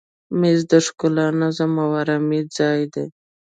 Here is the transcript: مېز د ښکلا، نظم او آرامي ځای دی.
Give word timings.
مېز 0.39 0.59
د 0.71 0.73
ښکلا، 0.85 1.27
نظم 1.41 1.73
او 1.83 1.89
آرامي 2.01 2.41
ځای 2.55 2.81
دی. 2.93 3.05